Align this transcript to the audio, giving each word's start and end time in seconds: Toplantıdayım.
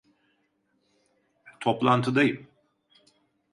Toplantıdayım. 1.59 2.47